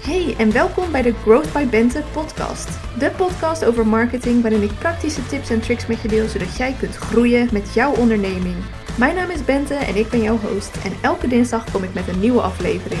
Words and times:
Hey 0.00 0.34
en 0.38 0.52
welkom 0.52 0.92
bij 0.92 1.02
de 1.02 1.12
Growth 1.12 1.52
by 1.52 1.66
Bente 1.66 2.02
podcast. 2.12 2.68
De 2.98 3.10
podcast 3.16 3.64
over 3.64 3.86
marketing 3.86 4.42
waarin 4.42 4.62
ik 4.62 4.78
praktische 4.78 5.26
tips 5.26 5.50
en 5.50 5.60
tricks 5.60 5.86
met 5.86 6.00
je 6.02 6.08
deel 6.08 6.28
zodat 6.28 6.56
jij 6.56 6.76
kunt 6.78 6.96
groeien 6.96 7.48
met 7.52 7.74
jouw 7.74 7.94
onderneming. 7.94 8.56
Mijn 8.98 9.14
naam 9.14 9.30
is 9.30 9.44
Bente 9.44 9.74
en 9.74 9.96
ik 9.96 10.08
ben 10.08 10.22
jouw 10.22 10.38
host 10.38 10.76
en 10.84 10.92
elke 11.02 11.28
dinsdag 11.28 11.70
kom 11.70 11.82
ik 11.82 11.94
met 11.94 12.08
een 12.08 12.20
nieuwe 12.20 12.40
aflevering. 12.40 13.00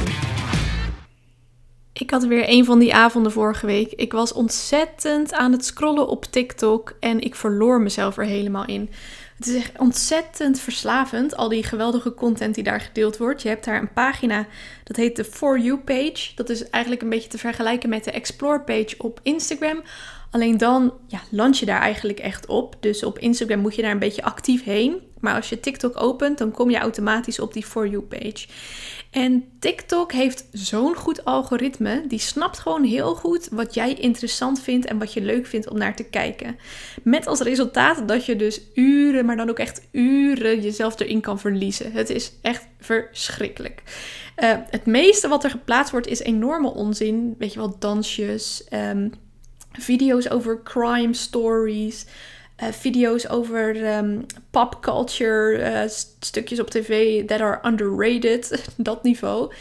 Ik 1.92 2.10
had 2.10 2.24
weer 2.24 2.44
een 2.48 2.64
van 2.64 2.78
die 2.78 2.94
avonden 2.94 3.32
vorige 3.32 3.66
week. 3.66 3.92
Ik 3.92 4.12
was 4.12 4.32
ontzettend 4.32 5.32
aan 5.32 5.52
het 5.52 5.64
scrollen 5.64 6.08
op 6.08 6.24
TikTok 6.24 6.96
en 7.00 7.20
ik 7.20 7.34
verloor 7.34 7.80
mezelf 7.80 8.16
er 8.16 8.24
helemaal 8.24 8.66
in. 8.66 8.90
Het 9.40 9.48
is 9.48 9.54
echt 9.54 9.78
ontzettend 9.78 10.60
verslavend, 10.60 11.36
al 11.36 11.48
die 11.48 11.62
geweldige 11.62 12.14
content 12.14 12.54
die 12.54 12.64
daar 12.64 12.80
gedeeld 12.80 13.16
wordt. 13.16 13.42
Je 13.42 13.48
hebt 13.48 13.64
daar 13.64 13.80
een 13.80 13.92
pagina, 13.92 14.46
dat 14.84 14.96
heet 14.96 15.16
de 15.16 15.24
For 15.24 15.58
You 15.58 15.78
page. 15.78 16.32
Dat 16.34 16.48
is 16.48 16.70
eigenlijk 16.70 17.02
een 17.02 17.08
beetje 17.08 17.28
te 17.28 17.38
vergelijken 17.38 17.88
met 17.88 18.04
de 18.04 18.10
Explore 18.10 18.60
page 18.60 18.94
op 18.98 19.20
Instagram. 19.22 19.82
Alleen 20.30 20.58
dan 20.58 20.92
ja, 21.06 21.20
land 21.30 21.58
je 21.58 21.66
daar 21.66 21.80
eigenlijk 21.80 22.18
echt 22.18 22.46
op. 22.46 22.76
Dus 22.80 23.04
op 23.04 23.18
Instagram 23.18 23.60
moet 23.60 23.74
je 23.74 23.82
daar 23.82 23.90
een 23.90 23.98
beetje 23.98 24.22
actief 24.22 24.64
heen. 24.64 25.00
Maar 25.20 25.34
als 25.34 25.48
je 25.48 25.60
TikTok 25.60 26.00
opent, 26.02 26.38
dan 26.38 26.50
kom 26.50 26.70
je 26.70 26.78
automatisch 26.78 27.40
op 27.40 27.52
die 27.52 27.64
For 27.64 27.88
You 27.88 28.02
page. 28.02 28.46
En 29.10 29.44
TikTok 29.58 30.12
heeft 30.12 30.46
zo'n 30.52 30.94
goed 30.94 31.24
algoritme. 31.24 32.04
Die 32.08 32.18
snapt 32.18 32.58
gewoon 32.58 32.84
heel 32.84 33.14
goed 33.14 33.48
wat 33.50 33.74
jij 33.74 33.94
interessant 33.94 34.60
vindt 34.60 34.86
en 34.86 34.98
wat 34.98 35.12
je 35.12 35.20
leuk 35.20 35.46
vindt 35.46 35.68
om 35.68 35.78
naar 35.78 35.96
te 35.96 36.04
kijken. 36.04 36.58
Met 37.02 37.26
als 37.26 37.40
resultaat 37.40 38.08
dat 38.08 38.26
je 38.26 38.36
dus 38.36 38.60
uren, 38.74 39.24
maar 39.24 39.36
dan 39.36 39.50
ook 39.50 39.58
echt 39.58 39.88
uren 39.92 40.60
jezelf 40.60 41.00
erin 41.00 41.20
kan 41.20 41.38
verliezen. 41.38 41.92
Het 41.92 42.10
is 42.10 42.32
echt 42.42 42.66
verschrikkelijk. 42.80 43.82
Uh, 44.36 44.52
het 44.70 44.86
meeste 44.86 45.28
wat 45.28 45.44
er 45.44 45.50
geplaatst 45.50 45.92
wordt 45.92 46.06
is 46.06 46.20
enorme 46.20 46.74
onzin. 46.74 47.34
Weet 47.38 47.52
je 47.52 47.58
wel, 47.58 47.78
dansjes, 47.78 48.64
um, 48.72 49.12
video's 49.72 50.28
over 50.28 50.62
crime 50.62 51.14
stories. 51.14 52.06
Uh, 52.62 52.68
video's 52.68 53.26
over 53.26 53.96
um, 53.96 54.26
pop 54.50 54.80
culture, 54.80 55.58
uh, 55.58 55.88
stukjes 56.18 56.60
op 56.60 56.70
tv 56.70 57.24
that 57.26 57.40
are 57.40 57.60
underrated, 57.62 58.64
dat 58.76 59.02
niveau. 59.02 59.52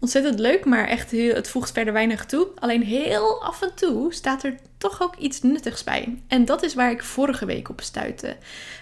Ontzettend 0.00 0.38
leuk, 0.38 0.64
maar 0.64 0.86
echt 0.86 1.10
heel, 1.10 1.34
het 1.34 1.48
voegt 1.48 1.72
verder 1.72 1.92
weinig 1.92 2.26
toe. 2.26 2.46
Alleen 2.54 2.82
heel 2.82 3.42
af 3.42 3.62
en 3.62 3.74
toe 3.74 4.12
staat 4.12 4.42
er 4.42 4.54
toch 4.76 5.02
ook 5.02 5.16
iets 5.16 5.42
nuttigs 5.42 5.84
bij. 5.84 6.18
En 6.28 6.44
dat 6.44 6.62
is 6.62 6.74
waar 6.74 6.90
ik 6.90 7.02
vorige 7.02 7.46
week 7.46 7.68
op 7.68 7.80
stuitte. 7.80 8.36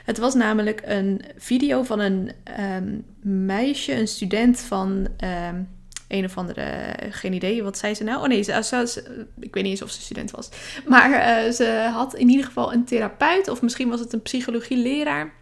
Het 0.04 0.18
was 0.18 0.34
namelijk 0.34 0.82
een 0.84 1.22
video 1.36 1.82
van 1.82 2.00
een 2.00 2.32
um, 2.60 3.04
meisje, 3.46 3.92
een 3.92 4.08
student 4.08 4.60
van 4.60 5.08
um, 5.48 5.68
een 6.08 6.24
of 6.24 6.36
andere, 6.36 6.94
geen 7.10 7.32
idee, 7.32 7.62
wat 7.62 7.78
zei 7.78 7.94
ze 7.94 8.04
nou? 8.04 8.22
Oh 8.22 8.28
nee, 8.28 8.42
ze, 8.42 8.62
ze, 8.62 9.26
ik 9.40 9.54
weet 9.54 9.62
niet 9.62 9.72
eens 9.72 9.82
of 9.82 9.90
ze 9.90 10.00
student 10.00 10.30
was. 10.30 10.48
Maar 10.86 11.10
uh, 11.10 11.52
ze 11.52 11.88
had 11.92 12.14
in 12.14 12.28
ieder 12.28 12.44
geval 12.44 12.72
een 12.72 12.84
therapeut, 12.84 13.48
of 13.48 13.62
misschien 13.62 13.88
was 13.88 14.00
het 14.00 14.12
een 14.12 14.22
psychologieleraar, 14.22 15.32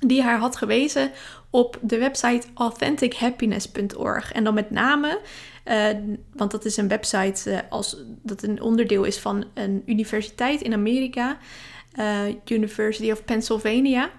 die 0.00 0.22
haar 0.22 0.38
had 0.38 0.56
gewezen 0.56 1.10
op 1.50 1.78
de 1.82 1.98
website 1.98 2.46
authentichappiness.org. 2.54 4.32
En 4.32 4.44
dan 4.44 4.54
met 4.54 4.70
name, 4.70 5.20
uh, 5.64 5.88
want 6.32 6.50
dat 6.50 6.64
is 6.64 6.76
een 6.76 6.88
website 6.88 7.64
als, 7.68 7.96
dat 8.22 8.42
een 8.42 8.62
onderdeel 8.62 9.04
is 9.04 9.18
van 9.18 9.44
een 9.54 9.82
universiteit 9.86 10.62
in 10.62 10.72
Amerika, 10.72 11.38
University 12.44 13.10
of 13.10 13.24
Pennsylvania. 13.24 14.10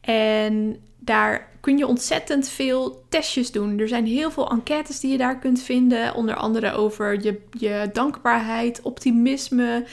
En 0.00 0.76
daar 1.04 1.48
kun 1.60 1.78
je 1.78 1.86
ontzettend 1.86 2.48
veel 2.48 3.04
testjes 3.08 3.52
doen. 3.52 3.78
Er 3.78 3.88
zijn 3.88 4.06
heel 4.06 4.30
veel 4.30 4.50
enquêtes 4.50 5.00
die 5.00 5.10
je 5.10 5.18
daar 5.18 5.38
kunt 5.38 5.62
vinden. 5.62 6.14
Onder 6.14 6.34
andere 6.34 6.72
over 6.72 7.22
je, 7.22 7.40
je 7.50 7.90
dankbaarheid, 7.92 8.82
optimisme, 8.82 9.84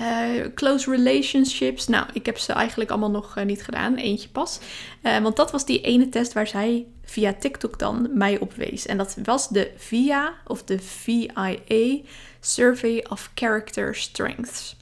uh, 0.00 0.46
close 0.54 0.90
relationships. 0.90 1.86
Nou, 1.86 2.06
ik 2.12 2.26
heb 2.26 2.38
ze 2.38 2.52
eigenlijk 2.52 2.90
allemaal 2.90 3.10
nog 3.10 3.36
uh, 3.38 3.44
niet 3.44 3.62
gedaan. 3.62 3.94
Eentje 3.94 4.28
pas. 4.28 4.58
Uh, 5.02 5.18
want 5.18 5.36
dat 5.36 5.50
was 5.50 5.64
die 5.64 5.80
ene 5.80 6.08
test 6.08 6.32
waar 6.32 6.46
zij 6.46 6.86
via 7.04 7.34
TikTok 7.34 7.78
dan 7.78 8.08
mij 8.12 8.38
op 8.38 8.52
wees. 8.52 8.86
En 8.86 8.96
dat 8.96 9.16
was 9.22 9.48
de 9.48 9.72
VIA 9.76 10.34
of 10.46 10.64
de 10.64 10.78
VIA 10.78 12.00
Survey 12.40 13.04
of 13.08 13.30
Character 13.34 13.94
Strengths. 13.94 14.75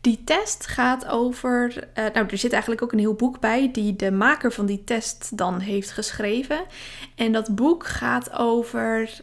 Die 0.00 0.24
test 0.24 0.66
gaat 0.66 1.06
over. 1.06 1.76
Uh, 1.76 2.04
nou, 2.12 2.26
er 2.26 2.38
zit 2.38 2.52
eigenlijk 2.52 2.82
ook 2.82 2.92
een 2.92 2.98
heel 2.98 3.14
boek 3.14 3.40
bij 3.40 3.70
die 3.72 3.96
de 3.96 4.10
maker 4.10 4.52
van 4.52 4.66
die 4.66 4.84
test 4.84 5.36
dan 5.36 5.58
heeft 5.58 5.90
geschreven. 5.90 6.60
En 7.14 7.32
dat 7.32 7.54
boek 7.54 7.86
gaat 7.86 8.32
over 8.32 9.20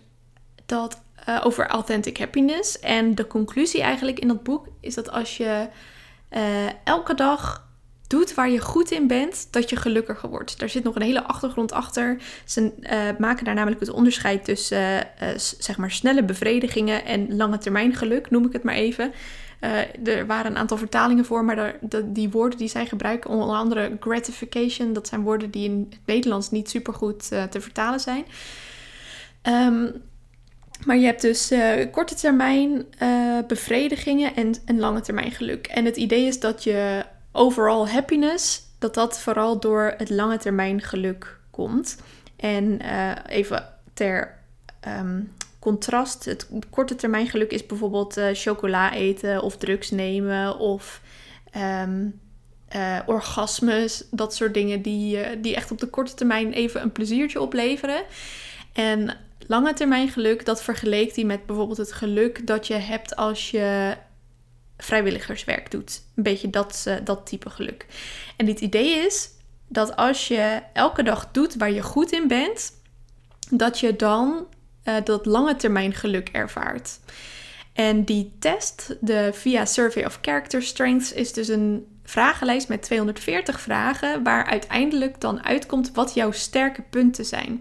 dat. 0.65 1.05
Uh, 1.29 1.41
over 1.43 1.67
authentic 1.67 2.17
happiness. 2.17 2.79
En 2.79 3.15
de 3.15 3.27
conclusie 3.27 3.81
eigenlijk 3.81 4.19
in 4.19 4.27
dat 4.27 4.43
boek 4.43 4.67
is 4.81 4.93
dat 4.93 5.11
als 5.11 5.37
je 5.37 5.67
uh, 6.31 6.65
elke 6.83 7.13
dag 7.13 7.67
doet 8.07 8.33
waar 8.33 8.49
je 8.49 8.59
goed 8.59 8.91
in 8.91 9.07
bent, 9.07 9.47
dat 9.51 9.69
je 9.69 9.75
gelukkiger 9.75 10.29
wordt. 10.29 10.59
Daar 10.59 10.69
zit 10.69 10.83
nog 10.83 10.95
een 10.95 11.01
hele 11.01 11.23
achtergrond 11.23 11.71
achter. 11.71 12.21
Ze 12.45 12.71
maken 13.17 13.45
daar 13.45 13.53
namelijk 13.53 13.79
het 13.79 13.89
onderscheid 13.89 14.45
tussen 14.45 15.07
zeg 15.35 15.77
maar 15.77 15.91
snelle 15.91 16.23
bevredigingen 16.23 17.05
en 17.05 17.35
lange 17.35 17.57
termijn 17.57 17.95
geluk, 17.95 18.29
noem 18.29 18.45
ik 18.45 18.53
het 18.53 18.63
maar 18.63 18.75
even. 18.75 19.13
Uh, 19.61 20.07
er 20.07 20.25
waren 20.25 20.51
een 20.51 20.57
aantal 20.57 20.77
vertalingen 20.77 21.25
voor, 21.25 21.45
maar 21.45 21.75
de, 21.81 22.11
die 22.11 22.29
woorden 22.29 22.59
die 22.59 22.67
zij 22.67 22.85
gebruiken, 22.85 23.29
onder 23.29 23.55
andere 23.55 23.97
gratification, 23.99 24.93
dat 24.93 25.07
zijn 25.07 25.21
woorden 25.21 25.51
die 25.51 25.69
in 25.69 25.87
het 25.89 25.99
Nederlands 26.05 26.51
niet 26.51 26.69
super 26.69 26.93
goed 26.93 27.29
uh, 27.33 27.43
te 27.43 27.61
vertalen 27.61 27.99
zijn. 27.99 28.25
Um, 29.43 29.91
maar 30.85 30.97
je 30.97 31.05
hebt 31.05 31.21
dus 31.21 31.51
uh, 31.51 31.91
korte 31.91 32.15
termijn 32.15 32.85
bevredigingen 33.47 34.35
en, 34.35 34.55
en 34.65 34.79
lange 34.79 35.01
termijn 35.01 35.31
geluk. 35.31 35.67
En 35.67 35.85
het 35.85 35.97
idee 35.97 36.25
is 36.25 36.39
dat 36.39 36.63
je 36.63 37.05
overall 37.31 37.91
happiness, 37.91 38.61
dat 38.79 38.93
dat 38.93 39.19
vooral 39.19 39.59
door 39.59 39.93
het 39.97 40.09
lange 40.09 40.37
termijn 40.37 40.81
geluk 40.81 41.39
komt. 41.51 41.97
En 42.35 42.81
even 43.27 43.69
ter 43.93 44.37
um, 44.99 45.31
contrast. 45.59 46.25
Het 46.25 46.49
korte 46.69 46.95
termijn 46.95 47.27
geluk 47.27 47.51
is 47.51 47.65
bijvoorbeeld 47.65 48.17
uh, 48.17 48.27
chocola 48.33 48.93
eten 48.93 49.41
of 49.41 49.57
drugs 49.57 49.91
nemen 49.91 50.59
of 50.59 51.01
um, 51.85 52.19
orgasmes. 53.05 54.03
Dat 54.11 54.35
soort 54.35 54.53
dingen 54.53 54.81
die, 54.81 55.17
uh, 55.17 55.27
die 55.41 55.55
echt 55.55 55.71
op 55.71 55.79
de 55.79 55.87
korte 55.87 56.13
termijn 56.13 56.53
even 56.53 56.81
een 56.81 56.91
pleziertje 56.91 57.41
opleveren. 57.41 58.03
En 58.73 59.17
lange 59.47 59.73
termijn 59.73 60.09
geluk, 60.09 60.45
dat 60.45 60.63
vergeleek 60.63 61.15
hij 61.15 61.23
met 61.23 61.45
bijvoorbeeld 61.45 61.77
het 61.77 61.93
geluk 61.93 62.47
dat 62.47 62.67
je 62.67 62.73
hebt 62.73 63.15
als 63.15 63.51
je 63.51 63.97
vrijwilligerswerk 64.77 65.71
doet. 65.71 66.01
Een 66.15 66.23
beetje 66.23 66.49
dat, 66.49 66.87
dat 67.03 67.25
type 67.25 67.49
geluk. 67.49 67.85
En 68.37 68.47
het 68.47 68.59
idee 68.59 69.05
is 69.05 69.29
dat 69.67 69.95
als 69.95 70.27
je 70.27 70.61
elke 70.73 71.03
dag 71.03 71.31
doet 71.31 71.55
waar 71.55 71.71
je 71.71 71.81
goed 71.81 72.11
in 72.11 72.27
bent, 72.27 72.71
dat 73.49 73.79
je 73.79 73.95
dan 73.95 74.47
uh, 74.87 74.95
dat 75.03 75.25
lange 75.25 75.55
termijn 75.55 75.93
geluk 75.93 76.29
ervaart. 76.31 76.99
En 77.73 78.03
die 78.03 78.33
test, 78.39 78.95
de 79.01 79.29
VIA 79.33 79.65
Survey 79.65 80.05
of 80.05 80.19
Character 80.21 80.63
Strengths, 80.63 81.13
is 81.13 81.33
dus 81.33 81.47
een 81.47 81.85
vragenlijst 82.03 82.67
met 82.67 82.81
240 82.81 83.61
vragen, 83.61 84.23
waar 84.23 84.45
uiteindelijk 84.45 85.21
dan 85.21 85.43
uitkomt 85.43 85.91
wat 85.93 86.13
jouw 86.13 86.31
sterke 86.31 86.81
punten 86.89 87.25
zijn. 87.25 87.59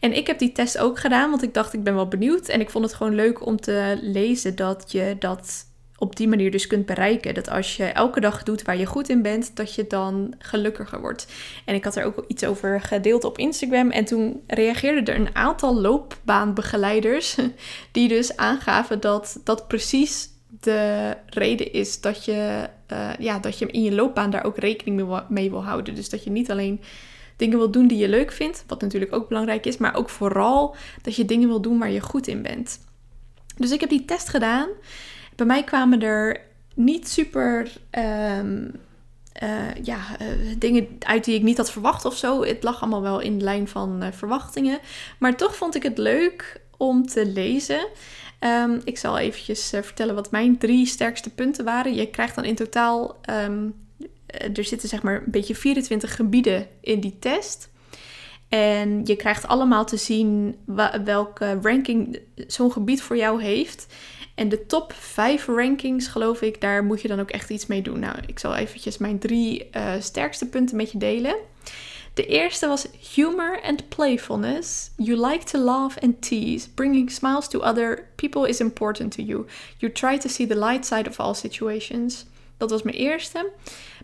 En 0.00 0.16
ik 0.16 0.26
heb 0.26 0.38
die 0.38 0.52
test 0.52 0.78
ook 0.78 0.98
gedaan, 0.98 1.30
want 1.30 1.42
ik 1.42 1.54
dacht 1.54 1.72
ik 1.72 1.82
ben 1.82 1.94
wel 1.94 2.08
benieuwd. 2.08 2.48
En 2.48 2.60
ik 2.60 2.70
vond 2.70 2.84
het 2.84 2.94
gewoon 2.94 3.14
leuk 3.14 3.46
om 3.46 3.60
te 3.60 3.98
lezen 4.00 4.56
dat 4.56 4.92
je 4.92 5.16
dat 5.18 5.66
op 6.00 6.16
die 6.16 6.28
manier 6.28 6.50
dus 6.50 6.66
kunt 6.66 6.86
bereiken. 6.86 7.34
Dat 7.34 7.50
als 7.50 7.76
je 7.76 7.84
elke 7.84 8.20
dag 8.20 8.42
doet 8.42 8.62
waar 8.62 8.76
je 8.76 8.86
goed 8.86 9.08
in 9.08 9.22
bent, 9.22 9.56
dat 9.56 9.74
je 9.74 9.86
dan 9.86 10.34
gelukkiger 10.38 11.00
wordt. 11.00 11.26
En 11.64 11.74
ik 11.74 11.84
had 11.84 11.96
er 11.96 12.04
ook 12.04 12.24
iets 12.26 12.44
over 12.44 12.80
gedeeld 12.80 13.24
op 13.24 13.38
Instagram. 13.38 13.90
En 13.90 14.04
toen 14.04 14.42
reageerden 14.46 15.04
er 15.04 15.20
een 15.20 15.34
aantal 15.34 15.80
loopbaanbegeleiders. 15.80 17.36
Die 17.92 18.08
dus 18.08 18.36
aangaven 18.36 19.00
dat 19.00 19.40
dat 19.44 19.68
precies 19.68 20.28
de 20.60 21.16
reden 21.26 21.72
is 21.72 22.00
dat 22.00 22.24
je, 22.24 22.68
uh, 22.92 23.10
ja, 23.18 23.38
dat 23.38 23.58
je 23.58 23.66
in 23.66 23.82
je 23.82 23.92
loopbaan 23.92 24.30
daar 24.30 24.44
ook 24.44 24.58
rekening 24.58 25.22
mee 25.28 25.50
wil 25.50 25.64
houden. 25.64 25.94
Dus 25.94 26.08
dat 26.08 26.24
je 26.24 26.30
niet 26.30 26.50
alleen 26.50 26.80
dingen 27.36 27.58
wil 27.58 27.70
doen 27.70 27.86
die 27.86 27.98
je 27.98 28.08
leuk 28.08 28.32
vindt, 28.32 28.64
wat 28.66 28.80
natuurlijk 28.80 29.12
ook 29.12 29.28
belangrijk 29.28 29.66
is, 29.66 29.76
maar 29.76 29.94
ook 29.94 30.10
vooral 30.10 30.76
dat 31.02 31.16
je 31.16 31.24
dingen 31.24 31.48
wil 31.48 31.60
doen 31.60 31.78
waar 31.78 31.90
je 31.90 32.00
goed 32.00 32.26
in 32.26 32.42
bent. 32.42 32.80
Dus 33.56 33.70
ik 33.70 33.80
heb 33.80 33.88
die 33.88 34.04
test 34.04 34.28
gedaan. 34.28 34.68
Bij 35.40 35.48
mij 35.48 35.64
kwamen 35.64 36.02
er 36.02 36.40
niet 36.74 37.08
super 37.08 37.72
um, 38.38 38.72
uh, 39.42 39.74
ja, 39.82 39.98
uh, 40.22 40.28
dingen 40.58 40.88
uit 40.98 41.24
die 41.24 41.34
ik 41.34 41.42
niet 41.42 41.56
had 41.56 41.70
verwacht 41.70 42.04
of 42.04 42.16
zo. 42.16 42.44
Het 42.44 42.62
lag 42.62 42.80
allemaal 42.80 43.02
wel 43.02 43.20
in 43.20 43.38
de 43.38 43.44
lijn 43.44 43.68
van 43.68 44.02
uh, 44.02 44.08
verwachtingen. 44.12 44.78
Maar 45.18 45.36
toch 45.36 45.56
vond 45.56 45.74
ik 45.74 45.82
het 45.82 45.98
leuk 45.98 46.60
om 46.76 47.06
te 47.06 47.26
lezen. 47.26 47.86
Um, 48.40 48.80
ik 48.84 48.98
zal 48.98 49.18
eventjes 49.18 49.68
vertellen 49.68 50.14
wat 50.14 50.30
mijn 50.30 50.58
drie 50.58 50.86
sterkste 50.86 51.30
punten 51.30 51.64
waren. 51.64 51.94
Je 51.94 52.10
krijgt 52.10 52.34
dan 52.34 52.44
in 52.44 52.54
totaal, 52.54 53.16
um, 53.30 53.74
er 54.26 54.64
zitten 54.64 54.88
zeg 54.88 55.02
maar 55.02 55.16
een 55.16 55.30
beetje 55.30 55.54
24 55.54 56.16
gebieden 56.16 56.66
in 56.80 57.00
die 57.00 57.18
test. 57.18 57.70
En 58.48 59.00
je 59.04 59.16
krijgt 59.16 59.46
allemaal 59.46 59.84
te 59.84 59.96
zien 59.96 60.56
welke 61.04 61.58
ranking 61.62 62.18
zo'n 62.34 62.72
gebied 62.72 63.02
voor 63.02 63.16
jou 63.16 63.42
heeft. 63.42 63.86
En 64.40 64.48
de 64.48 64.66
top 64.66 64.92
5 64.92 65.46
rankings, 65.46 66.06
geloof 66.06 66.42
ik, 66.42 66.60
daar 66.60 66.84
moet 66.84 67.00
je 67.00 67.08
dan 67.08 67.20
ook 67.20 67.30
echt 67.30 67.50
iets 67.50 67.66
mee 67.66 67.82
doen. 67.82 67.98
Nou, 67.98 68.16
ik 68.26 68.38
zal 68.38 68.54
eventjes 68.54 68.98
mijn 68.98 69.18
drie 69.18 69.68
uh, 69.76 69.92
sterkste 69.98 70.48
punten 70.48 70.76
met 70.76 70.92
je 70.92 70.98
delen. 70.98 71.36
De 72.14 72.26
eerste 72.26 72.66
was 72.66 72.86
humor 73.14 73.60
and 73.62 73.88
playfulness. 73.88 74.90
You 74.96 75.26
like 75.26 75.44
to 75.44 75.58
laugh 75.58 75.98
and 75.98 76.22
tease. 76.22 76.70
Bringing 76.74 77.10
smiles 77.10 77.48
to 77.48 77.58
other 77.58 78.08
people 78.14 78.48
is 78.48 78.60
important 78.60 79.12
to 79.12 79.22
you. 79.22 79.46
You 79.76 79.92
try 79.92 80.18
to 80.18 80.28
see 80.28 80.46
the 80.46 80.58
light 80.58 80.86
side 80.86 81.08
of 81.08 81.20
all 81.20 81.34
situations. 81.34 82.26
Dat 82.56 82.70
was 82.70 82.82
mijn 82.82 82.96
eerste. 82.96 83.50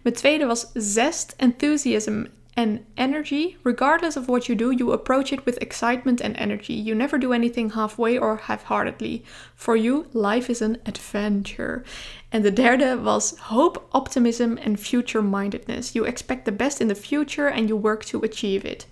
Mijn 0.02 0.14
tweede 0.14 0.46
was 0.46 0.66
zest, 0.74 1.34
enthusiasm 1.36 2.24
and 2.56 2.84
energy. 2.96 3.56
Regardless 3.62 4.16
of 4.16 4.28
what 4.28 4.48
you 4.48 4.54
do, 4.54 4.70
you 4.70 4.92
approach 4.92 5.32
it 5.32 5.44
with 5.44 5.60
excitement 5.60 6.20
and 6.20 6.36
energy. 6.36 6.72
You 6.72 6.94
never 6.94 7.18
do 7.18 7.32
anything 7.32 7.70
halfway 7.70 8.18
or 8.18 8.36
half 8.36 8.64
heartedly. 8.64 9.24
For 9.54 9.76
you, 9.76 10.06
life 10.12 10.48
is 10.48 10.62
an 10.62 10.78
adventure. 10.86 11.84
En 12.32 12.42
de 12.42 12.50
derde 12.50 12.96
was 12.96 13.38
hope, 13.38 13.86
optimism 13.92 14.58
and 14.62 14.80
future 14.80 15.22
mindedness. 15.22 15.94
You 15.94 16.04
expect 16.04 16.44
the 16.44 16.52
best 16.52 16.80
in 16.80 16.88
the 16.88 16.94
future 16.94 17.48
and 17.48 17.68
you 17.68 17.76
work 17.76 18.04
to 18.06 18.22
achieve 18.22 18.64
it. 18.64 18.86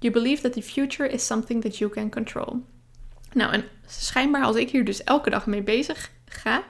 You 0.00 0.12
believe 0.12 0.42
that 0.42 0.52
the 0.52 0.62
future 0.62 1.06
is 1.06 1.22
something 1.22 1.62
that 1.62 1.80
you 1.80 1.88
can 1.88 2.10
control. 2.10 2.62
Nou, 3.32 3.52
en 3.52 3.64
schijnbaar 3.86 4.44
als 4.44 4.56
ik 4.56 4.70
hier 4.70 4.84
dus 4.84 5.04
elke 5.04 5.30
dag 5.30 5.46
mee 5.46 5.62
bezig 5.62 6.10
ga, 6.24 6.64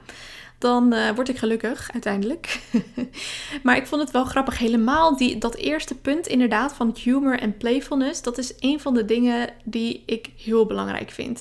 dan 0.59 0.95
uh, 0.95 1.11
word 1.11 1.29
ik 1.29 1.39
gelukkig 1.39 1.91
uiteindelijk. 1.93 2.61
maar 3.63 3.77
ik 3.77 3.87
vond 3.87 4.03
het 4.03 4.11
wel 4.11 4.25
grappig. 4.25 4.59
Helemaal 4.59 5.17
die, 5.17 5.39
dat 5.39 5.55
eerste 5.55 5.95
punt 5.95 6.27
inderdaad 6.27 6.73
van 6.73 6.97
humor 7.03 7.39
en 7.39 7.57
playfulness, 7.57 8.23
dat 8.23 8.39
is 8.39 8.55
een 8.61 8.81
van 8.81 8.95
de 8.95 9.05
dingen 9.05 9.49
die 9.65 10.03
ik 10.07 10.31
heel 10.37 10.67
belangrijk 10.67 11.11
vind. 11.11 11.41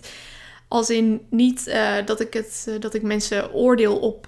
Als 0.67 0.89
in 0.89 1.21
niet 1.29 1.67
uh, 1.67 1.95
dat, 2.05 2.19
ik 2.19 2.33
het, 2.33 2.65
uh, 2.69 2.79
dat 2.79 2.93
ik 2.93 3.01
mensen 3.01 3.53
oordeel 3.53 3.97
op 3.97 4.25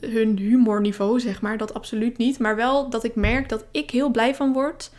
hun 0.00 0.38
humorniveau, 0.38 1.20
zeg 1.20 1.40
maar. 1.40 1.56
Dat 1.56 1.74
absoluut 1.74 2.18
niet. 2.18 2.38
Maar 2.38 2.56
wel 2.56 2.90
dat 2.90 3.04
ik 3.04 3.14
merk 3.14 3.48
dat 3.48 3.64
ik 3.70 3.90
heel 3.90 4.10
blij 4.10 4.34
van 4.34 4.52
word. 4.52 4.90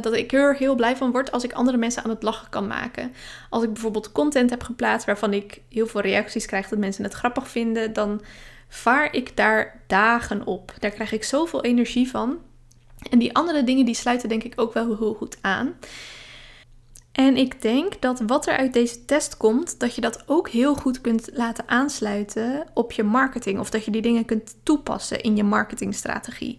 dat 0.00 0.12
ik 0.12 0.32
er 0.32 0.56
heel 0.56 0.74
blij 0.74 0.96
van 0.96 1.10
word 1.10 1.32
als 1.32 1.44
ik 1.44 1.52
andere 1.52 1.76
mensen 1.76 2.04
aan 2.04 2.10
het 2.10 2.22
lachen 2.22 2.48
kan 2.48 2.66
maken. 2.66 3.12
Als 3.50 3.62
ik 3.62 3.72
bijvoorbeeld 3.72 4.12
content 4.12 4.50
heb 4.50 4.62
geplaatst 4.62 5.06
waarvan 5.06 5.32
ik 5.32 5.60
heel 5.68 5.86
veel 5.86 6.00
reacties 6.00 6.46
krijg 6.46 6.68
dat 6.68 6.78
mensen 6.78 7.04
het 7.04 7.12
grappig 7.12 7.48
vinden, 7.48 7.92
dan 7.92 8.20
vaar 8.72 9.14
ik 9.14 9.36
daar 9.36 9.80
dagen 9.86 10.46
op. 10.46 10.74
Daar 10.78 10.90
krijg 10.90 11.12
ik 11.12 11.24
zoveel 11.24 11.62
energie 11.62 12.10
van. 12.10 12.38
En 13.10 13.18
die 13.18 13.34
andere 13.34 13.64
dingen 13.64 13.84
die 13.84 13.94
sluiten 13.94 14.28
denk 14.28 14.42
ik 14.42 14.60
ook 14.60 14.72
wel 14.72 14.96
heel 14.96 15.14
goed 15.14 15.38
aan. 15.40 15.74
En 17.12 17.36
ik 17.36 17.62
denk 17.62 18.00
dat 18.00 18.20
wat 18.20 18.46
er 18.46 18.56
uit 18.56 18.72
deze 18.72 19.04
test 19.04 19.36
komt, 19.36 19.80
dat 19.80 19.94
je 19.94 20.00
dat 20.00 20.22
ook 20.26 20.48
heel 20.48 20.74
goed 20.74 21.00
kunt 21.00 21.28
laten 21.32 21.68
aansluiten 21.68 22.66
op 22.74 22.92
je 22.92 23.02
marketing. 23.02 23.58
Of 23.58 23.70
dat 23.70 23.84
je 23.84 23.90
die 23.90 24.02
dingen 24.02 24.24
kunt 24.24 24.54
toepassen 24.62 25.20
in 25.20 25.36
je 25.36 25.44
marketingstrategie. 25.44 26.58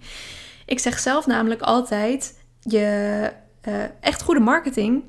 Ik 0.65 0.79
zeg 0.79 0.99
zelf 0.99 1.27
namelijk 1.27 1.61
altijd, 1.61 2.39
je 2.59 3.31
uh, 3.67 3.83
echt 3.99 4.21
goede 4.21 4.39
marketing 4.39 5.03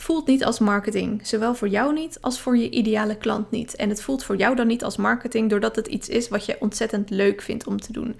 voelt 0.00 0.26
niet 0.26 0.44
als 0.44 0.58
marketing. 0.58 1.26
Zowel 1.26 1.54
voor 1.54 1.68
jou 1.68 1.92
niet 1.92 2.20
als 2.20 2.40
voor 2.40 2.56
je 2.56 2.70
ideale 2.70 3.16
klant 3.16 3.50
niet. 3.50 3.76
En 3.76 3.88
het 3.88 4.02
voelt 4.02 4.24
voor 4.24 4.36
jou 4.36 4.56
dan 4.56 4.66
niet 4.66 4.84
als 4.84 4.96
marketing 4.96 5.50
doordat 5.50 5.76
het 5.76 5.86
iets 5.86 6.08
is 6.08 6.28
wat 6.28 6.44
je 6.46 6.56
ontzettend 6.60 7.10
leuk 7.10 7.42
vindt 7.42 7.66
om 7.66 7.80
te 7.80 7.92
doen. 7.92 8.16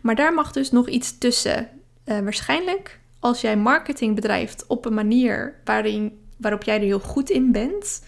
Maar 0.00 0.14
daar 0.14 0.34
mag 0.34 0.52
dus 0.52 0.70
nog 0.70 0.88
iets 0.88 1.18
tussen. 1.18 1.68
Uh, 2.04 2.18
waarschijnlijk 2.18 3.00
als 3.18 3.40
jij 3.40 3.56
marketing 3.56 4.14
bedrijft 4.14 4.66
op 4.66 4.84
een 4.84 4.94
manier 4.94 5.54
waarin, 5.64 6.18
waarop 6.36 6.62
jij 6.62 6.76
er 6.76 6.82
heel 6.82 7.00
goed 7.00 7.30
in 7.30 7.52
bent, 7.52 8.02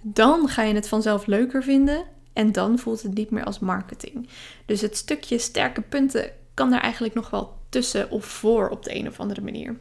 dan 0.00 0.48
ga 0.48 0.62
je 0.62 0.74
het 0.74 0.88
vanzelf 0.88 1.26
leuker 1.26 1.62
vinden 1.62 2.04
en 2.32 2.52
dan 2.52 2.78
voelt 2.78 3.02
het 3.02 3.14
niet 3.14 3.30
meer 3.30 3.44
als 3.44 3.58
marketing. 3.58 4.28
Dus 4.66 4.80
het 4.80 4.96
stukje 4.96 5.38
sterke 5.38 5.80
punten 5.80 6.30
kan 6.54 6.70
daar 6.70 6.80
eigenlijk 6.80 7.14
nog 7.14 7.30
wel 7.30 7.56
tussen 7.68 8.10
of 8.10 8.24
voor 8.24 8.68
op 8.68 8.82
de 8.84 8.94
een 8.94 9.08
of 9.08 9.20
andere 9.20 9.40
manier. 9.40 9.76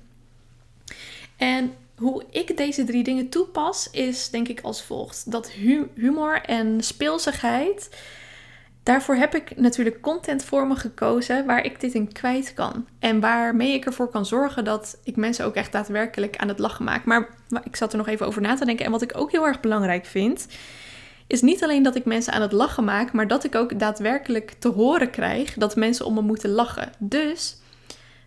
En 1.37 1.73
hoe 1.97 2.23
ik 2.29 2.57
deze 2.57 2.83
drie 2.83 3.03
dingen 3.03 3.29
toepas, 3.29 3.89
is 3.91 4.29
denk 4.29 4.47
ik 4.47 4.61
als 4.61 4.83
volgt: 4.83 5.31
dat 5.31 5.49
humor 5.95 6.41
en 6.41 6.83
speelsigheid. 6.83 7.89
Daarvoor 8.83 9.15
heb 9.15 9.35
ik 9.35 9.57
natuurlijk 9.57 10.01
contentvormen 10.01 10.77
gekozen 10.77 11.45
waar 11.45 11.65
ik 11.65 11.79
dit 11.79 11.93
in 11.93 12.11
kwijt 12.11 12.53
kan. 12.53 12.87
En 12.99 13.19
waarmee 13.19 13.73
ik 13.73 13.85
ervoor 13.85 14.09
kan 14.09 14.25
zorgen 14.25 14.63
dat 14.63 14.99
ik 15.03 15.15
mensen 15.15 15.45
ook 15.45 15.55
echt 15.55 15.71
daadwerkelijk 15.71 16.37
aan 16.37 16.47
het 16.47 16.59
lachen 16.59 16.85
maak. 16.85 17.05
Maar 17.05 17.29
ik 17.63 17.75
zat 17.75 17.91
er 17.91 17.97
nog 17.97 18.07
even 18.07 18.25
over 18.27 18.41
na 18.41 18.55
te 18.55 18.65
denken. 18.65 18.85
En 18.85 18.91
wat 18.91 19.01
ik 19.01 19.17
ook 19.17 19.31
heel 19.31 19.45
erg 19.45 19.59
belangrijk 19.59 20.05
vind, 20.05 20.47
is 21.27 21.41
niet 21.41 21.63
alleen 21.63 21.83
dat 21.83 21.95
ik 21.95 22.05
mensen 22.05 22.33
aan 22.33 22.41
het 22.41 22.51
lachen 22.51 22.83
maak, 22.83 23.11
maar 23.11 23.27
dat 23.27 23.43
ik 23.43 23.55
ook 23.55 23.79
daadwerkelijk 23.79 24.51
te 24.59 24.67
horen 24.67 25.09
krijg 25.09 25.53
dat 25.53 25.75
mensen 25.75 26.05
om 26.05 26.13
me 26.13 26.21
moeten 26.21 26.49
lachen. 26.49 26.91
Dus 26.97 27.57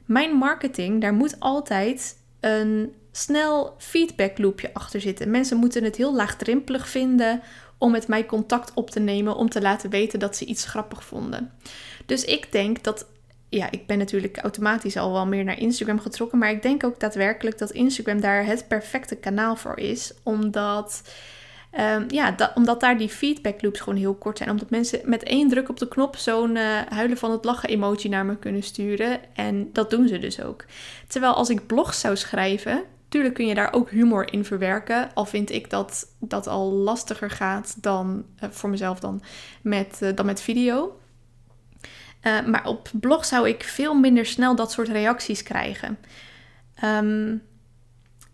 mijn 0.05 0.35
marketing, 0.35 1.01
daar 1.01 1.15
moet 1.15 1.41
altijd 1.41 2.17
een 2.41 2.95
snel 3.17 3.75
feedback 3.79 4.39
loopje 4.39 4.75
achter 4.75 5.01
zitten. 5.01 5.31
Mensen 5.31 5.57
moeten 5.57 5.85
het 5.85 5.97
heel 5.97 6.15
laagdrempelig 6.15 6.89
vinden 6.89 7.43
om 7.79 7.91
met 7.91 8.09
mij 8.09 8.27
contact 8.27 8.73
op 8.75 8.91
te 8.91 9.01
nemen 9.01 9.37
om 9.37 9.49
te 9.49 9.61
laten 9.61 9.91
weten 9.91 10.19
dat 10.19 10.37
ze 10.37 10.45
iets 10.45 10.65
grappig 10.65 11.05
vonden. 11.05 11.53
Dus 12.07 12.25
ik 12.25 12.53
denk 12.53 12.83
dat, 12.83 13.07
ja, 13.49 13.71
ik 13.71 13.87
ben 13.87 13.99
natuurlijk 13.99 14.39
automatisch 14.39 14.97
al 14.97 15.13
wel 15.13 15.27
meer 15.27 15.45
naar 15.45 15.59
Instagram 15.59 16.01
getrokken, 16.01 16.39
maar 16.39 16.51
ik 16.51 16.63
denk 16.63 16.85
ook 16.85 17.01
daadwerkelijk 17.01 17.59
dat 17.59 17.71
Instagram 17.71 18.21
daar 18.21 18.47
het 18.47 18.69
perfecte 18.69 19.17
kanaal 19.17 19.57
voor 19.57 19.79
is, 19.79 20.13
omdat. 20.23 21.03
Um, 21.81 22.05
ja, 22.09 22.53
omdat 22.55 22.81
daar 22.81 22.99
die 22.99 23.09
feedback 23.09 23.63
loops 23.63 23.81
gewoon 23.81 23.99
heel 23.99 24.15
kort 24.15 24.39
zijn. 24.39 24.51
Omdat 24.51 24.71
mensen 24.71 25.01
met 25.05 25.23
één 25.23 25.49
druk 25.49 25.69
op 25.69 25.79
de 25.79 25.89
knop 25.89 26.17
zo'n 26.17 26.57
uh, 26.57 26.79
huilen 26.89 27.17
van 27.17 27.31
het 27.31 27.45
lachen 27.45 27.69
emoji 27.69 28.09
naar 28.09 28.27
me 28.27 28.37
kunnen 28.37 28.63
sturen. 28.63 29.21
En 29.35 29.73
dat 29.73 29.91
doen 29.91 30.09
ze 30.09 30.19
dus 30.19 30.43
ook. 30.43 30.65
Terwijl 31.07 31.33
als 31.33 31.51
ik 31.51 31.67
blogs 31.67 32.01
zou 32.01 32.17
schrijven, 32.17 32.85
Tuurlijk 33.08 33.35
kun 33.35 33.47
je 33.47 33.55
daar 33.55 33.73
ook 33.73 33.91
humor 33.91 34.32
in 34.32 34.44
verwerken. 34.44 35.11
Al 35.14 35.25
vind 35.25 35.50
ik 35.50 35.70
dat 35.70 36.06
dat 36.19 36.47
al 36.47 36.73
lastiger 36.73 37.31
gaat 37.31 37.82
dan 37.82 38.25
uh, 38.44 38.50
voor 38.50 38.70
mezelf 38.70 39.00
dan 39.00 39.23
met, 39.62 39.99
uh, 40.03 40.11
dan 40.14 40.26
met 40.26 40.41
video. 40.41 41.00
Uh, 42.23 42.47
maar 42.47 42.67
op 42.67 42.91
blog 43.00 43.25
zou 43.25 43.49
ik 43.49 43.62
veel 43.64 43.94
minder 43.94 44.26
snel 44.26 44.56
dat 44.56 44.73
soort 44.73 44.88
reacties 44.88 45.43
krijgen. 45.43 45.99
Um, 46.85 47.43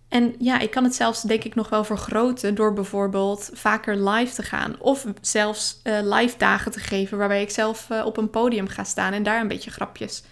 en 0.09 0.35
ja, 0.39 0.59
ik 0.59 0.71
kan 0.71 0.85
het 0.85 0.95
zelfs 0.95 1.23
denk 1.23 1.45
ik 1.45 1.55
nog 1.55 1.69
wel 1.69 1.85
vergroten 1.85 2.55
door 2.55 2.73
bijvoorbeeld 2.73 3.51
vaker 3.53 4.09
live 4.09 4.35
te 4.35 4.43
gaan. 4.43 4.81
Of 4.81 5.07
zelfs 5.21 5.81
live 5.85 6.39
dagen 6.39 6.73
te 6.73 6.81
geven 6.81 7.19
waarbij 7.19 7.43
ik 7.43 7.51
zelf 7.51 7.89
op 8.05 8.17
een 8.17 8.31
podium 8.31 8.69
ga 8.69 8.85
staan 8.85 9.13
en 9.13 9.23
daar 9.23 9.41
een 9.41 9.49
beetje 9.49 9.71
grapjes 9.71 10.25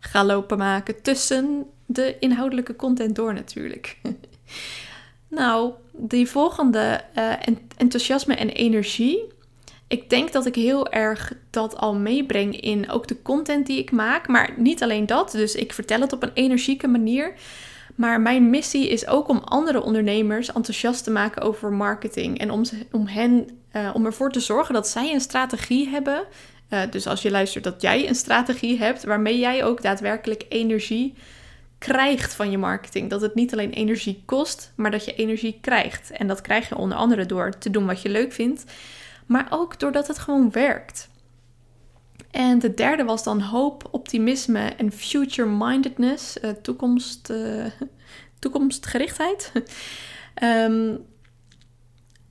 ga 0.00 0.24
lopen 0.24 0.58
maken 0.58 1.02
tussen 1.02 1.66
de 1.86 2.16
inhoudelijke 2.18 2.76
content 2.76 3.14
door 3.14 3.34
natuurlijk. 3.34 3.96
nou, 5.28 5.72
die 5.92 6.28
volgende 6.28 7.00
uh, 7.18 7.32
enthousiasme 7.76 8.34
en 8.34 8.48
energie. 8.48 9.32
Ik 9.88 10.10
denk 10.10 10.32
dat 10.32 10.46
ik 10.46 10.54
heel 10.54 10.92
erg 10.92 11.32
dat 11.50 11.76
al 11.76 11.94
meebreng 11.94 12.60
in 12.60 12.90
ook 12.90 13.08
de 13.08 13.22
content 13.22 13.66
die 13.66 13.78
ik 13.78 13.90
maak. 13.90 14.28
Maar 14.28 14.54
niet 14.56 14.82
alleen 14.82 15.06
dat, 15.06 15.30
dus 15.30 15.54
ik 15.54 15.72
vertel 15.72 16.00
het 16.00 16.12
op 16.12 16.22
een 16.22 16.34
energieke 16.34 16.88
manier. 16.88 17.34
Maar 17.94 18.20
mijn 18.20 18.50
missie 18.50 18.88
is 18.88 19.06
ook 19.06 19.28
om 19.28 19.38
andere 19.38 19.82
ondernemers 19.82 20.52
enthousiast 20.52 21.04
te 21.04 21.10
maken 21.10 21.42
over 21.42 21.72
marketing. 21.72 22.38
En 22.38 22.50
om, 22.50 22.62
om 22.92 23.06
hen, 23.06 23.48
uh, 23.76 23.90
om 23.94 24.06
ervoor 24.06 24.30
te 24.30 24.40
zorgen 24.40 24.74
dat 24.74 24.88
zij 24.88 25.12
een 25.12 25.20
strategie 25.20 25.88
hebben. 25.88 26.24
Uh, 26.70 26.80
dus 26.90 27.06
als 27.06 27.22
je 27.22 27.30
luistert, 27.30 27.64
dat 27.64 27.82
jij 27.82 28.08
een 28.08 28.14
strategie 28.14 28.78
hebt 28.78 29.04
waarmee 29.04 29.38
jij 29.38 29.64
ook 29.64 29.82
daadwerkelijk 29.82 30.44
energie 30.48 31.14
krijgt 31.84 32.34
van 32.34 32.50
je 32.50 32.58
marketing. 32.58 33.10
Dat 33.10 33.20
het 33.20 33.34
niet 33.34 33.52
alleen 33.52 33.70
energie 33.70 34.22
kost, 34.24 34.72
maar 34.74 34.90
dat 34.90 35.04
je 35.04 35.14
energie 35.14 35.58
krijgt. 35.60 36.10
En 36.10 36.26
dat 36.26 36.40
krijg 36.40 36.68
je 36.68 36.76
onder 36.76 36.98
andere 36.98 37.26
door 37.26 37.58
te 37.58 37.70
doen 37.70 37.86
wat 37.86 38.02
je 38.02 38.08
leuk 38.08 38.32
vindt, 38.32 38.64
maar 39.26 39.46
ook 39.50 39.80
doordat 39.80 40.06
het 40.06 40.18
gewoon 40.18 40.50
werkt. 40.50 41.08
En 42.30 42.58
de 42.58 42.74
derde 42.74 43.04
was 43.04 43.24
dan 43.24 43.40
hoop, 43.40 43.88
optimisme 43.90 44.60
en 44.60 44.92
future-mindedness, 44.92 46.36
uh, 46.42 46.50
toekomst, 46.50 47.30
uh, 47.30 47.64
toekomstgerichtheid. 48.38 49.52
um, 50.42 50.98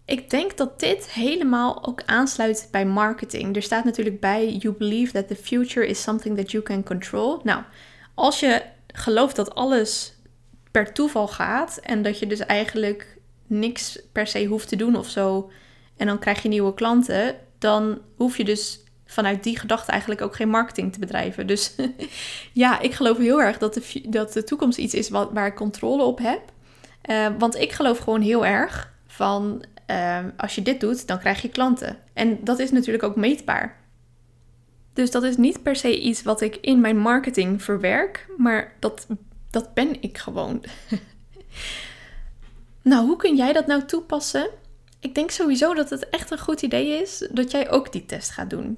ik 0.05 0.29
denk 0.29 0.57
dat 0.57 0.79
dit 0.79 1.11
helemaal 1.11 1.85
ook 1.85 2.03
aansluit 2.05 2.67
bij 2.71 2.85
marketing. 2.85 3.55
Er 3.55 3.61
staat 3.61 3.83
natuurlijk 3.83 4.19
bij: 4.19 4.49
You 4.49 4.73
believe 4.73 5.11
that 5.11 5.27
the 5.27 5.35
future 5.35 5.87
is 5.87 6.01
something 6.01 6.37
that 6.37 6.51
you 6.51 6.63
can 6.63 6.83
control. 6.83 7.39
Nou, 7.43 7.63
als 8.13 8.39
je 8.39 8.61
gelooft 8.93 9.35
dat 9.35 9.55
alles 9.55 10.13
per 10.71 10.93
toeval 10.93 11.27
gaat 11.27 11.77
en 11.77 12.01
dat 12.01 12.19
je 12.19 12.27
dus 12.27 12.39
eigenlijk 12.39 13.17
niks 13.47 13.99
per 14.11 14.27
se 14.27 14.45
hoeft 14.45 14.67
te 14.67 14.75
doen 14.75 14.95
of 14.95 15.09
zo 15.09 15.51
en 15.97 16.07
dan 16.07 16.19
krijg 16.19 16.41
je 16.41 16.49
nieuwe 16.49 16.73
klanten, 16.73 17.35
dan 17.57 18.01
hoef 18.15 18.37
je 18.37 18.43
dus 18.43 18.83
vanuit 19.05 19.43
die 19.43 19.59
gedachte 19.59 19.91
eigenlijk 19.91 20.21
ook 20.21 20.35
geen 20.35 20.49
marketing 20.49 20.93
te 20.93 20.99
bedrijven. 20.99 21.47
Dus 21.47 21.75
ja, 22.53 22.79
ik 22.79 22.93
geloof 22.93 23.17
heel 23.17 23.41
erg 23.41 23.57
dat 23.57 23.73
de, 23.73 24.01
dat 24.09 24.33
de 24.33 24.43
toekomst 24.43 24.77
iets 24.77 24.93
is 24.93 25.09
wat, 25.09 25.29
waar 25.33 25.47
ik 25.47 25.55
controle 25.55 26.03
op 26.03 26.19
heb. 26.19 26.41
Uh, 27.09 27.27
want 27.37 27.55
ik 27.55 27.71
geloof 27.71 27.97
gewoon 27.97 28.21
heel 28.21 28.45
erg 28.45 28.93
van 29.07 29.63
uh, 29.87 30.19
als 30.37 30.55
je 30.55 30.61
dit 30.61 30.79
doet, 30.79 31.07
dan 31.07 31.19
krijg 31.19 31.41
je 31.41 31.49
klanten. 31.49 31.97
En 32.13 32.43
dat 32.43 32.59
is 32.59 32.71
natuurlijk 32.71 33.03
ook 33.03 33.15
meetbaar. 33.15 33.82
Dus 34.93 35.11
dat 35.11 35.23
is 35.23 35.37
niet 35.37 35.63
per 35.63 35.75
se 35.75 36.01
iets 36.01 36.23
wat 36.23 36.41
ik 36.41 36.55
in 36.55 36.81
mijn 36.81 36.97
marketing 36.97 37.63
verwerk, 37.63 38.27
maar 38.37 38.73
dat, 38.79 39.07
dat 39.49 39.73
ben 39.73 40.01
ik 40.01 40.17
gewoon. 40.17 40.63
nou, 42.81 43.05
hoe 43.05 43.17
kun 43.17 43.35
jij 43.35 43.53
dat 43.53 43.67
nou 43.67 43.85
toepassen? 43.85 44.49
Ik 44.99 45.15
denk 45.15 45.31
sowieso 45.31 45.73
dat 45.73 45.89
het 45.89 46.09
echt 46.09 46.31
een 46.31 46.39
goed 46.39 46.61
idee 46.61 47.01
is 47.01 47.27
dat 47.31 47.51
jij 47.51 47.71
ook 47.71 47.91
die 47.91 48.05
test 48.05 48.29
gaat 48.29 48.49
doen. 48.49 48.77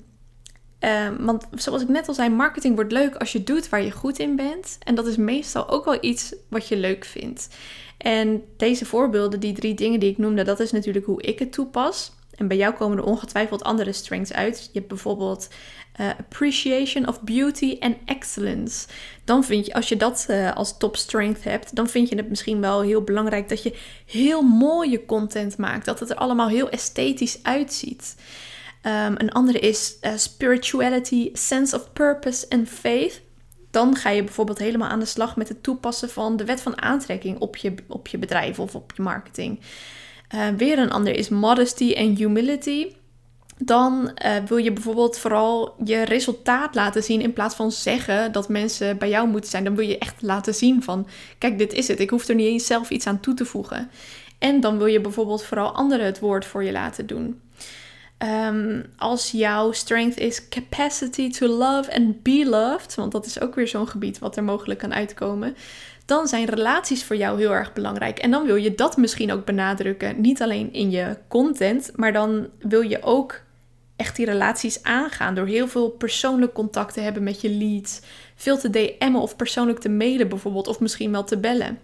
Uh, 0.79 1.09
want 1.19 1.47
zoals 1.51 1.81
ik 1.81 1.87
net 1.87 2.07
al 2.07 2.13
zei, 2.13 2.29
marketing 2.29 2.75
wordt 2.75 2.91
leuk 2.91 3.15
als 3.15 3.31
je 3.31 3.43
doet 3.43 3.69
waar 3.69 3.81
je 3.83 3.91
goed 3.91 4.19
in 4.19 4.35
bent. 4.35 4.77
En 4.83 4.95
dat 4.95 5.07
is 5.07 5.17
meestal 5.17 5.69
ook 5.69 5.85
wel 5.85 5.97
iets 6.01 6.35
wat 6.49 6.67
je 6.67 6.77
leuk 6.77 7.05
vindt. 7.05 7.47
En 7.97 8.43
deze 8.57 8.85
voorbeelden, 8.85 9.39
die 9.39 9.53
drie 9.53 9.73
dingen 9.73 9.99
die 9.99 10.11
ik 10.11 10.17
noemde, 10.17 10.43
dat 10.43 10.59
is 10.59 10.71
natuurlijk 10.71 11.05
hoe 11.05 11.21
ik 11.21 11.39
het 11.39 11.51
toepas. 11.51 12.11
En 12.35 12.47
bij 12.47 12.57
jou 12.57 12.73
komen 12.73 12.97
er 12.97 13.03
ongetwijfeld 13.03 13.63
andere 13.63 13.91
strengths 13.91 14.33
uit. 14.33 14.63
Je 14.63 14.79
hebt 14.79 14.87
bijvoorbeeld 14.87 15.47
uh, 15.99 16.09
appreciation 16.19 17.07
of 17.07 17.21
beauty 17.21 17.77
and 17.79 17.95
excellence. 18.05 18.87
Dan 19.23 19.43
vind 19.43 19.65
je, 19.65 19.73
als 19.73 19.89
je 19.89 19.97
dat 19.97 20.25
uh, 20.29 20.55
als 20.55 20.77
top 20.77 20.95
strength 20.95 21.43
hebt, 21.43 21.75
dan 21.75 21.89
vind 21.89 22.09
je 22.09 22.15
het 22.15 22.29
misschien 22.29 22.61
wel 22.61 22.81
heel 22.81 23.01
belangrijk 23.01 23.49
dat 23.49 23.63
je 23.63 23.77
heel 24.05 24.41
mooie 24.41 25.05
content 25.05 25.57
maakt. 25.57 25.85
Dat 25.85 25.99
het 25.99 26.09
er 26.09 26.15
allemaal 26.15 26.47
heel 26.47 26.69
esthetisch 26.69 27.39
uitziet. 27.43 28.15
Um, 28.83 29.15
een 29.17 29.31
andere 29.31 29.59
is 29.59 29.97
uh, 30.01 30.11
spirituality, 30.15 31.29
sense 31.33 31.75
of 31.75 31.93
purpose 31.93 32.45
and 32.49 32.69
faith. 32.69 33.21
Dan 33.71 33.95
ga 33.95 34.09
je 34.09 34.23
bijvoorbeeld 34.23 34.59
helemaal 34.59 34.89
aan 34.89 34.99
de 34.99 35.05
slag 35.05 35.35
met 35.35 35.49
het 35.49 35.63
toepassen 35.63 36.09
van 36.09 36.37
de 36.37 36.45
wet 36.45 36.61
van 36.61 36.81
aantrekking 36.81 37.39
op 37.39 37.55
je, 37.55 37.73
op 37.87 38.07
je 38.07 38.17
bedrijf 38.17 38.59
of 38.59 38.75
op 38.75 38.93
je 38.95 39.01
marketing. 39.01 39.59
Uh, 40.35 40.47
weer 40.57 40.79
een 40.79 40.91
ander 40.91 41.15
is 41.15 41.29
modesty 41.29 41.93
en 41.93 42.15
humility. 42.15 42.87
Dan 43.57 44.17
uh, 44.25 44.35
wil 44.47 44.57
je 44.57 44.73
bijvoorbeeld 44.73 45.17
vooral 45.17 45.75
je 45.83 46.01
resultaat 46.01 46.75
laten 46.75 47.03
zien 47.03 47.21
in 47.21 47.33
plaats 47.33 47.55
van 47.55 47.71
zeggen 47.71 48.31
dat 48.31 48.49
mensen 48.49 48.97
bij 48.97 49.09
jou 49.09 49.27
moeten 49.27 49.49
zijn. 49.49 49.63
Dan 49.63 49.75
wil 49.75 49.87
je 49.87 49.97
echt 49.97 50.21
laten 50.21 50.53
zien 50.53 50.83
van, 50.83 51.07
kijk, 51.37 51.57
dit 51.57 51.73
is 51.73 51.87
het. 51.87 51.99
Ik 51.99 52.09
hoef 52.09 52.27
er 52.27 52.35
niet 52.35 52.47
eens 52.47 52.65
zelf 52.65 52.89
iets 52.89 53.07
aan 53.07 53.19
toe 53.19 53.33
te 53.33 53.45
voegen. 53.45 53.89
En 54.39 54.59
dan 54.59 54.77
wil 54.77 54.87
je 54.87 55.01
bijvoorbeeld 55.01 55.43
vooral 55.43 55.71
anderen 55.71 56.05
het 56.05 56.19
woord 56.19 56.45
voor 56.45 56.63
je 56.63 56.71
laten 56.71 57.05
doen. 57.05 57.41
Um, 58.25 58.85
als 58.97 59.31
jouw 59.31 59.71
strength 59.71 60.17
is 60.17 60.47
capacity 60.47 61.29
to 61.31 61.47
love 61.47 61.95
and 61.95 62.23
be 62.23 62.45
loved, 62.49 62.95
want 62.95 63.11
dat 63.11 63.25
is 63.25 63.41
ook 63.41 63.55
weer 63.55 63.67
zo'n 63.67 63.87
gebied 63.87 64.19
wat 64.19 64.37
er 64.37 64.43
mogelijk 64.43 64.79
kan 64.79 64.93
uitkomen, 64.93 65.55
dan 66.05 66.27
zijn 66.27 66.45
relaties 66.45 67.03
voor 67.03 67.15
jou 67.15 67.39
heel 67.39 67.51
erg 67.51 67.73
belangrijk. 67.73 68.19
En 68.19 68.31
dan 68.31 68.45
wil 68.45 68.55
je 68.55 68.75
dat 68.75 68.97
misschien 68.97 69.31
ook 69.31 69.45
benadrukken. 69.45 70.21
Niet 70.21 70.41
alleen 70.41 70.73
in 70.73 70.91
je 70.91 71.17
content, 71.27 71.91
maar 71.95 72.13
dan 72.13 72.47
wil 72.59 72.81
je 72.81 73.03
ook 73.03 73.41
echt 73.95 74.15
die 74.15 74.25
relaties 74.25 74.83
aangaan 74.83 75.35
door 75.35 75.47
heel 75.47 75.67
veel 75.67 75.89
persoonlijk 75.89 76.53
contact 76.53 76.93
te 76.93 77.01
hebben 77.01 77.23
met 77.23 77.41
je 77.41 77.49
leads. 77.49 78.01
Veel 78.35 78.57
te 78.57 78.69
DM'en 78.69 79.15
of 79.15 79.35
persoonlijk 79.35 79.79
te 79.79 79.89
mailen 79.89 80.29
bijvoorbeeld, 80.29 80.67
of 80.67 80.79
misschien 80.79 81.11
wel 81.11 81.23
te 81.23 81.37
bellen. 81.37 81.79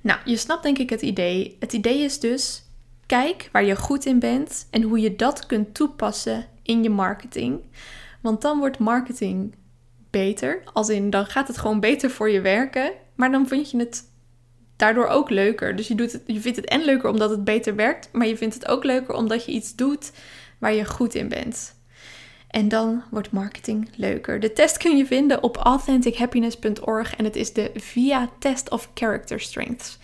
Nou, 0.00 0.20
je 0.24 0.36
snapt 0.36 0.62
denk 0.62 0.78
ik 0.78 0.90
het 0.90 1.02
idee. 1.02 1.56
Het 1.60 1.72
idee 1.72 1.98
is 1.98 2.20
dus 2.20 2.62
Kijk 3.08 3.48
waar 3.52 3.64
je 3.64 3.76
goed 3.76 4.04
in 4.04 4.18
bent 4.18 4.66
en 4.70 4.82
hoe 4.82 5.00
je 5.00 5.16
dat 5.16 5.46
kunt 5.46 5.74
toepassen 5.74 6.46
in 6.62 6.82
je 6.82 6.90
marketing. 6.90 7.60
Want 8.20 8.40
dan 8.40 8.58
wordt 8.58 8.78
marketing 8.78 9.54
beter. 10.10 10.62
Als 10.72 10.88
in, 10.88 11.10
dan 11.10 11.26
gaat 11.26 11.48
het 11.48 11.58
gewoon 11.58 11.80
beter 11.80 12.10
voor 12.10 12.30
je 12.30 12.40
werken. 12.40 12.92
Maar 13.14 13.30
dan 13.30 13.48
vind 13.48 13.70
je 13.70 13.78
het 13.78 14.04
daardoor 14.76 15.06
ook 15.06 15.30
leuker. 15.30 15.76
Dus 15.76 15.88
je, 15.88 15.94
doet 15.94 16.20
je 16.26 16.40
vindt 16.40 16.56
het 16.56 16.66
en 16.66 16.84
leuker 16.84 17.10
omdat 17.10 17.30
het 17.30 17.44
beter 17.44 17.74
werkt. 17.74 18.08
Maar 18.12 18.26
je 18.26 18.36
vindt 18.36 18.54
het 18.54 18.68
ook 18.68 18.84
leuker 18.84 19.14
omdat 19.14 19.44
je 19.44 19.52
iets 19.52 19.74
doet 19.74 20.12
waar 20.58 20.74
je 20.74 20.84
goed 20.84 21.14
in 21.14 21.28
bent. 21.28 21.76
En 22.48 22.68
dan 22.68 23.02
wordt 23.10 23.30
marketing 23.30 23.90
leuker. 23.96 24.40
De 24.40 24.52
test 24.52 24.76
kun 24.76 24.96
je 24.96 25.06
vinden 25.06 25.42
op 25.42 25.56
authentichappiness.org 25.56 27.16
en 27.16 27.24
het 27.24 27.36
is 27.36 27.52
de 27.52 27.70
VIA 27.74 28.30
Test 28.38 28.70
of 28.70 28.90
Character 28.94 29.40
Strengths. 29.40 29.98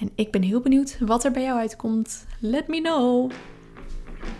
En 0.00 0.10
ik 0.14 0.30
ben 0.30 0.42
heel 0.42 0.60
benieuwd 0.60 0.96
wat 1.00 1.24
er 1.24 1.30
bij 1.30 1.42
jou 1.42 1.58
uitkomt. 1.58 2.26
Let 2.38 2.68
me 2.68 2.80
know. 2.80 3.30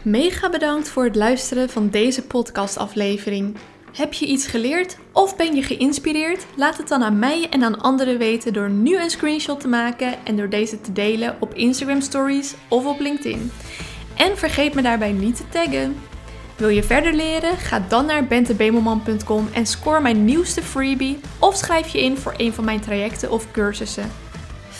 Mega 0.03 0.51
bedankt 0.51 0.89
voor 0.89 1.05
het 1.05 1.17
luisteren 1.17 1.69
van 1.69 1.89
deze 1.89 2.23
podcastaflevering. 2.23 3.57
Heb 3.93 4.13
je 4.13 4.27
iets 4.27 4.47
geleerd 4.47 4.97
of 5.13 5.37
ben 5.37 5.55
je 5.55 5.63
geïnspireerd? 5.63 6.47
Laat 6.57 6.77
het 6.77 6.89
dan 6.89 7.03
aan 7.03 7.19
mij 7.19 7.49
en 7.51 7.63
aan 7.63 7.81
anderen 7.81 8.19
weten 8.19 8.53
door 8.53 8.71
nu 8.71 8.97
een 8.97 9.11
screenshot 9.11 9.61
te 9.61 9.69
maken 9.69 10.25
en 10.25 10.37
door 10.37 10.49
deze 10.49 10.81
te 10.81 10.93
delen 10.93 11.37
op 11.41 11.55
Instagram 11.55 12.01
Stories 12.01 12.55
of 12.69 12.87
op 12.87 13.01
LinkedIn. 13.01 13.51
En 14.17 14.39
vergeet 14.39 14.75
me 14.75 14.83
daarbij 14.83 15.13
niet 15.13 15.37
te 15.37 15.49
taggen. 15.49 15.97
Wil 16.57 16.69
je 16.69 16.83
verder 16.83 17.15
leren? 17.15 17.57
Ga 17.57 17.85
dan 17.89 18.07
naar 18.07 18.27
bentebemelman.com 18.27 19.49
en 19.53 19.67
score 19.67 20.01
mijn 20.01 20.25
nieuwste 20.25 20.63
freebie 20.63 21.19
of 21.39 21.57
schrijf 21.57 21.89
je 21.89 22.03
in 22.03 22.17
voor 22.17 22.35
een 22.37 22.53
van 22.53 22.65
mijn 22.65 22.81
trajecten 22.81 23.31
of 23.31 23.51
cursussen. 23.51 24.30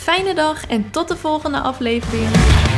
Fijne 0.01 0.33
dag 0.33 0.67
en 0.67 0.91
tot 0.91 1.07
de 1.07 1.17
volgende 1.17 1.59
aflevering. 1.59 2.70